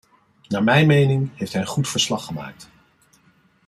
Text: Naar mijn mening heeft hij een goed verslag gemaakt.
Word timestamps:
Naar 0.47 0.63
mijn 0.63 0.87
mening 0.87 1.29
heeft 1.37 1.51
hij 1.53 1.61
een 1.61 1.67
goed 1.67 1.87
verslag 1.89 2.25
gemaakt. 2.25 2.69